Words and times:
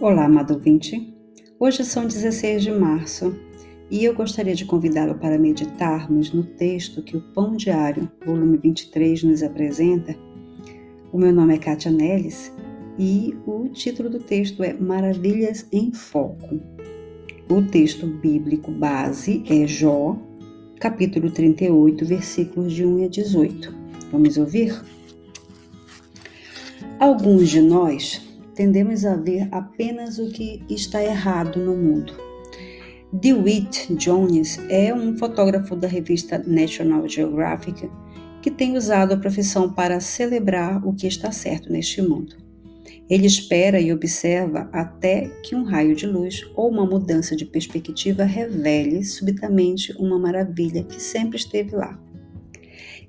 Olá, 0.00 0.24
amado 0.24 0.54
ouvinte. 0.54 1.14
Hoje 1.58 1.84
são 1.84 2.06
16 2.06 2.62
de 2.62 2.72
março 2.72 3.38
e 3.90 4.02
eu 4.02 4.14
gostaria 4.14 4.54
de 4.54 4.64
convidá-lo 4.64 5.16
para 5.16 5.38
meditarmos 5.38 6.32
no 6.32 6.42
texto 6.42 7.02
que 7.02 7.18
o 7.18 7.20
Pão 7.20 7.54
Diário, 7.54 8.10
volume 8.24 8.56
23, 8.56 9.24
nos 9.24 9.42
apresenta. 9.42 10.16
O 11.12 11.18
meu 11.18 11.34
nome 11.34 11.54
é 11.54 11.58
Kátia 11.58 11.90
Neles 11.90 12.50
e 12.98 13.36
o 13.46 13.68
título 13.68 14.08
do 14.08 14.18
texto 14.18 14.64
é 14.64 14.72
Maravilhas 14.72 15.66
em 15.70 15.92
Foco. 15.92 16.58
O 17.50 17.60
texto 17.60 18.06
bíblico 18.06 18.70
base 18.70 19.44
é 19.50 19.66
Jó, 19.66 20.16
capítulo 20.80 21.30
38, 21.30 22.06
versículos 22.06 22.72
de 22.72 22.86
1 22.86 23.04
a 23.04 23.08
18. 23.08 23.74
Vamos 24.10 24.38
ouvir? 24.38 24.80
Alguns 26.98 27.50
de 27.50 27.60
nós 27.60 28.29
tendemos 28.60 29.06
a 29.06 29.16
ver 29.16 29.48
apenas 29.52 30.18
o 30.18 30.28
que 30.28 30.62
está 30.68 31.02
errado 31.02 31.58
no 31.58 31.74
mundo. 31.74 32.12
DeWitt 33.10 33.94
Jones 33.94 34.60
é 34.68 34.92
um 34.92 35.16
fotógrafo 35.16 35.74
da 35.74 35.88
revista 35.88 36.36
National 36.46 37.08
Geographic 37.08 37.90
que 38.42 38.50
tem 38.50 38.76
usado 38.76 39.14
a 39.14 39.16
profissão 39.16 39.72
para 39.72 39.98
celebrar 39.98 40.86
o 40.86 40.92
que 40.92 41.06
está 41.06 41.32
certo 41.32 41.72
neste 41.72 42.02
mundo. 42.02 42.36
Ele 43.08 43.26
espera 43.26 43.80
e 43.80 43.90
observa 43.94 44.68
até 44.74 45.30
que 45.42 45.56
um 45.56 45.62
raio 45.62 45.96
de 45.96 46.06
luz 46.06 46.42
ou 46.54 46.68
uma 46.68 46.84
mudança 46.84 47.34
de 47.34 47.46
perspectiva 47.46 48.24
revele 48.24 49.02
subitamente 49.06 49.90
uma 49.98 50.18
maravilha 50.18 50.84
que 50.84 51.00
sempre 51.00 51.38
esteve 51.38 51.74
lá. 51.74 51.98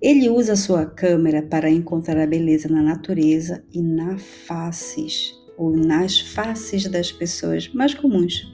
Ele 0.00 0.30
usa 0.30 0.54
sua 0.54 0.86
câmera 0.86 1.42
para 1.42 1.68
encontrar 1.68 2.18
a 2.18 2.26
beleza 2.26 2.68
na 2.68 2.80
natureza 2.80 3.64
e 3.74 3.82
nas 3.82 4.22
faces 4.22 5.39
ou 5.60 5.76
nas 5.76 6.18
faces 6.18 6.86
das 6.86 7.12
pessoas 7.12 7.68
mais 7.68 7.92
comuns. 7.92 8.50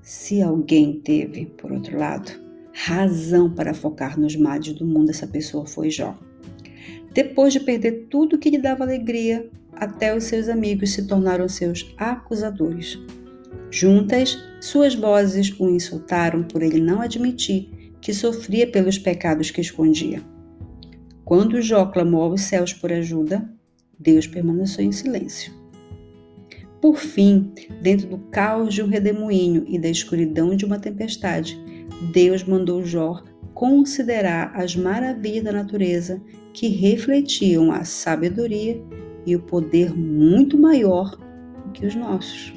Se 0.00 0.40
alguém 0.40 0.98
teve, 1.00 1.44
por 1.44 1.70
outro 1.70 1.98
lado, 1.98 2.32
razão 2.72 3.50
para 3.52 3.74
focar 3.74 4.18
nos 4.18 4.34
males 4.34 4.72
do 4.72 4.86
mundo, 4.86 5.10
essa 5.10 5.26
pessoa 5.26 5.66
foi 5.66 5.90
Jó. 5.90 6.18
Depois 7.12 7.52
de 7.52 7.60
perder 7.60 8.06
tudo 8.08 8.38
que 8.38 8.48
lhe 8.48 8.56
dava 8.56 8.82
alegria, 8.82 9.46
até 9.72 10.16
os 10.16 10.24
seus 10.24 10.48
amigos 10.48 10.92
se 10.94 11.06
tornaram 11.06 11.46
seus 11.50 11.94
acusadores. 11.98 12.98
Juntas, 13.70 14.38
suas 14.62 14.94
vozes 14.94 15.54
o 15.60 15.68
insultaram 15.68 16.44
por 16.44 16.62
ele 16.62 16.80
não 16.80 17.02
admitir 17.02 17.92
que 18.00 18.14
sofria 18.14 18.66
pelos 18.66 18.98
pecados 18.98 19.50
que 19.50 19.60
escondia. 19.60 20.22
Quando 21.26 21.60
Jó 21.60 21.84
clamou 21.84 22.22
aos 22.22 22.40
céus 22.40 22.72
por 22.72 22.90
ajuda, 22.90 23.57
Deus 23.98 24.26
permaneceu 24.26 24.84
em 24.84 24.92
silêncio. 24.92 25.52
Por 26.80 26.96
fim, 26.96 27.52
dentro 27.82 28.08
do 28.08 28.18
caos 28.30 28.72
de 28.72 28.82
um 28.82 28.86
redemoinho 28.86 29.64
e 29.66 29.78
da 29.78 29.88
escuridão 29.88 30.54
de 30.54 30.64
uma 30.64 30.78
tempestade, 30.78 31.58
Deus 32.12 32.44
mandou 32.44 32.84
Jó 32.84 33.22
considerar 33.52 34.52
as 34.54 34.76
maravilhas 34.76 35.42
da 35.42 35.52
natureza 35.52 36.22
que 36.52 36.68
refletiam 36.68 37.72
a 37.72 37.82
sabedoria 37.84 38.80
e 39.26 39.34
o 39.34 39.42
poder 39.42 39.92
muito 39.96 40.56
maior 40.56 41.10
do 41.64 41.72
que 41.72 41.84
os 41.84 41.94
nossos. 41.96 42.54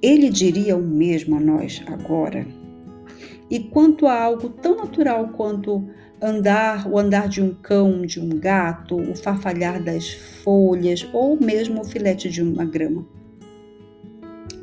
Ele 0.00 0.30
diria 0.30 0.76
o 0.76 0.82
mesmo 0.82 1.36
a 1.36 1.40
nós 1.40 1.82
agora. 1.86 2.46
E 3.50 3.60
quanto 3.60 4.06
a 4.06 4.22
algo 4.22 4.50
tão 4.50 4.76
natural 4.76 5.28
quanto 5.28 5.88
andar, 6.20 6.86
o 6.88 6.98
andar 6.98 7.28
de 7.28 7.40
um 7.40 7.54
cão, 7.54 8.04
de 8.04 8.20
um 8.20 8.28
gato, 8.28 8.96
o 8.96 9.14
farfalhar 9.14 9.82
das 9.82 10.10
folhas 10.12 11.08
ou 11.12 11.38
mesmo 11.40 11.80
o 11.80 11.84
filete 11.84 12.28
de 12.28 12.42
uma 12.42 12.64
grama. 12.64 13.06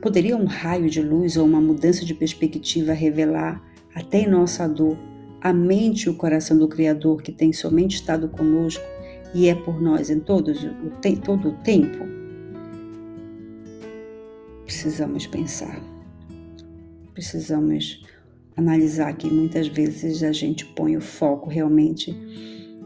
Poderia 0.01 0.37
um 0.37 0.45
raio 0.45 0.89
de 0.89 1.01
luz 1.01 1.35
ou 1.35 1.45
uma 1.45 1.61
mudança 1.61 2.05
de 2.05 2.13
perspectiva 2.13 2.93
revelar, 2.93 3.61
até 3.93 4.19
em 4.19 4.29
nossa 4.29 4.67
dor, 4.67 4.97
a 5.41 5.53
mente 5.53 6.03
e 6.03 6.09
o 6.09 6.15
coração 6.15 6.57
do 6.57 6.67
Criador 6.67 7.21
que 7.21 7.31
tem 7.31 7.53
somente 7.53 7.95
estado 7.95 8.27
conosco 8.29 8.83
e 9.33 9.47
é 9.47 9.55
por 9.55 9.81
nós 9.81 10.09
em 10.09 10.19
todos, 10.19 10.65
todo 11.23 11.49
o 11.49 11.53
tempo? 11.57 12.05
Precisamos 14.63 15.27
pensar. 15.27 15.81
Precisamos 17.13 18.03
analisar 18.57 19.13
que 19.13 19.29
muitas 19.29 19.67
vezes 19.67 20.23
a 20.23 20.31
gente 20.31 20.65
põe 20.65 20.95
o 20.95 21.01
foco 21.01 21.49
realmente 21.49 22.15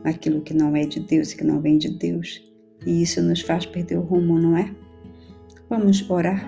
naquilo 0.03 0.41
que 0.41 0.53
não 0.53 0.75
é 0.75 0.85
de 0.85 0.99
Deus 0.99 1.31
e 1.31 1.37
que 1.37 1.43
não 1.43 1.61
vem 1.61 1.77
de 1.77 1.89
Deus. 1.89 2.41
E 2.85 3.01
isso 3.01 3.21
nos 3.21 3.41
faz 3.41 3.65
perder 3.65 3.97
o 3.97 4.01
rumo, 4.01 4.39
não 4.39 4.57
é? 4.57 4.73
Vamos 5.69 6.09
orar. 6.09 6.43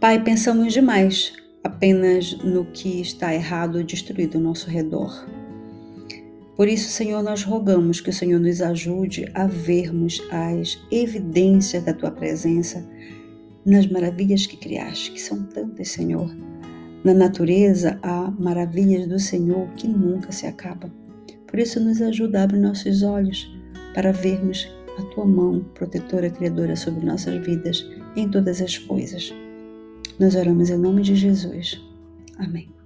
Pai, 0.00 0.22
pensamos 0.22 0.72
demais 0.72 1.32
apenas 1.64 2.36
no 2.38 2.64
que 2.66 3.00
está 3.00 3.34
errado 3.34 3.76
ou 3.76 3.82
destruído 3.84 4.38
ao 4.38 4.44
nosso 4.44 4.70
redor. 4.70 5.26
Por 6.56 6.68
isso, 6.68 6.90
Senhor, 6.90 7.22
nós 7.22 7.42
rogamos 7.42 8.00
que 8.00 8.10
o 8.10 8.12
Senhor 8.12 8.38
nos 8.38 8.60
ajude 8.60 9.30
a 9.34 9.46
vermos 9.46 10.22
as 10.30 10.78
evidências 10.90 11.82
da 11.82 11.94
tua 11.94 12.10
presença 12.10 12.86
nas 13.64 13.86
maravilhas 13.86 14.46
que 14.46 14.56
criaste, 14.56 15.12
que 15.12 15.20
são 15.20 15.42
tantas, 15.44 15.88
Senhor 15.88 16.30
na 17.04 17.14
natureza 17.14 17.98
há 18.02 18.30
maravilhas 18.30 19.06
do 19.06 19.18
Senhor 19.18 19.68
que 19.76 19.88
nunca 19.88 20.32
se 20.32 20.46
acabam. 20.46 20.90
Por 21.46 21.58
isso, 21.58 21.80
nos 21.80 22.00
ajuda 22.00 22.40
a 22.40 22.44
abrir 22.44 22.60
nossos 22.60 23.02
olhos 23.02 23.52
para 23.94 24.12
vermos 24.12 24.68
a 24.98 25.02
tua 25.14 25.24
mão 25.24 25.64
protetora, 25.74 26.30
criadora 26.30 26.76
sobre 26.76 27.04
nossas 27.04 27.44
vidas 27.44 27.86
em 28.14 28.28
todas 28.28 28.60
as 28.60 28.78
coisas. 28.78 29.34
Nós 30.18 30.34
oramos 30.34 30.70
em 30.70 30.78
nome 30.78 31.02
de 31.02 31.14
Jesus. 31.14 31.80
Amém. 32.38 32.79